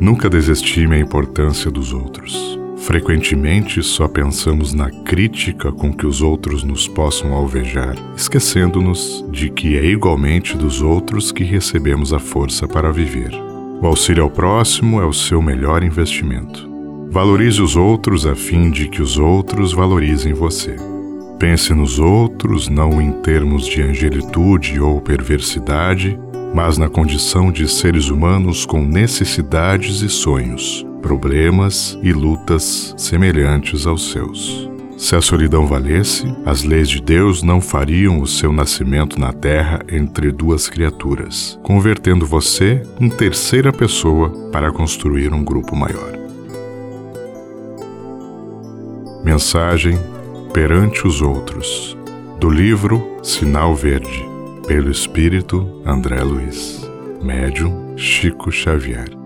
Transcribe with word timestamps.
Nunca 0.00 0.30
desestime 0.30 0.96
a 0.96 0.98
importância 0.98 1.70
dos 1.70 1.92
outros. 1.92 2.58
Frequentemente 2.78 3.82
só 3.82 4.08
pensamos 4.08 4.72
na 4.72 4.90
crítica 4.90 5.70
com 5.70 5.92
que 5.92 6.06
os 6.06 6.22
outros 6.22 6.64
nos 6.64 6.88
possam 6.88 7.34
alvejar, 7.34 7.94
esquecendo-nos 8.16 9.22
de 9.30 9.50
que 9.50 9.76
é 9.76 9.84
igualmente 9.84 10.56
dos 10.56 10.80
outros 10.80 11.30
que 11.30 11.44
recebemos 11.44 12.14
a 12.14 12.18
força 12.18 12.66
para 12.66 12.90
viver. 12.90 13.30
O 13.82 13.86
auxílio 13.86 14.22
ao 14.22 14.30
próximo 14.30 15.02
é 15.02 15.04
o 15.04 15.12
seu 15.12 15.42
melhor 15.42 15.84
investimento. 15.84 16.66
Valorize 17.10 17.60
os 17.60 17.76
outros 17.76 18.24
a 18.24 18.34
fim 18.34 18.70
de 18.70 18.88
que 18.88 19.02
os 19.02 19.18
outros 19.18 19.74
valorizem 19.74 20.32
você. 20.32 20.76
Pense 21.38 21.74
nos 21.74 21.98
outros 21.98 22.68
não 22.68 23.02
em 23.02 23.12
termos 23.20 23.66
de 23.66 23.82
angelitude 23.82 24.80
ou 24.80 25.00
perversidade, 25.00 26.18
mas 26.54 26.78
na 26.78 26.88
condição 26.88 27.52
de 27.52 27.68
seres 27.68 28.08
humanos 28.08 28.66
com 28.66 28.84
necessidades 28.84 30.02
e 30.02 30.08
sonhos, 30.08 30.84
problemas 31.00 31.98
e 32.02 32.12
lutas 32.12 32.94
semelhantes 32.96 33.86
aos 33.86 34.10
seus. 34.10 34.68
Se 35.00 35.16
a 35.16 35.22
solidão 35.22 35.66
valesse, 35.66 36.30
as 36.44 36.62
leis 36.62 36.86
de 36.88 37.00
Deus 37.00 37.42
não 37.42 37.58
fariam 37.58 38.20
o 38.20 38.26
seu 38.26 38.52
nascimento 38.52 39.18
na 39.18 39.32
terra 39.32 39.80
entre 39.90 40.30
duas 40.30 40.68
criaturas, 40.68 41.58
convertendo 41.62 42.26
você 42.26 42.82
em 43.00 43.08
terceira 43.08 43.72
pessoa 43.72 44.28
para 44.52 44.70
construir 44.70 45.32
um 45.32 45.42
grupo 45.42 45.74
maior. 45.74 46.18
Mensagem 49.24 49.98
Perante 50.52 51.06
os 51.06 51.22
Outros, 51.22 51.96
do 52.38 52.50
livro 52.50 53.18
Sinal 53.22 53.74
Verde, 53.74 54.29
pelo 54.70 54.88
Espírito 54.88 55.82
André 55.84 56.22
Luiz, 56.22 56.80
médium 57.20 57.98
Chico 57.98 58.52
Xavier. 58.52 59.19